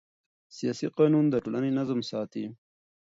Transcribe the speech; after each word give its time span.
سیاسي 0.57 0.87
قانون 0.97 1.25
د 1.29 1.35
ټولنې 1.43 1.71
نظم 1.79 1.99
ساتي 2.09 2.45